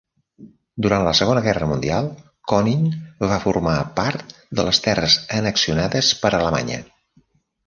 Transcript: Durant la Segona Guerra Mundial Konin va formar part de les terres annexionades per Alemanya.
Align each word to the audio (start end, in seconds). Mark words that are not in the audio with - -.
Durant 0.83 1.03
la 1.07 1.11
Segona 1.17 1.43
Guerra 1.47 1.67
Mundial 1.71 2.07
Konin 2.53 2.81
va 3.33 3.39
formar 3.45 3.77
part 4.01 4.35
de 4.61 4.67
les 4.71 4.83
terres 4.89 5.19
annexionades 5.41 6.11
per 6.25 6.33
Alemanya. 6.41 6.83